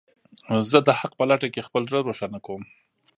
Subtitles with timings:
[0.69, 2.63] زه د حق په لټه کې خپل زړه روښانه کوم.